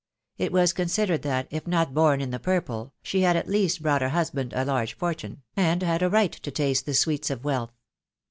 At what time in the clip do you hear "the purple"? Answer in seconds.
2.31-2.91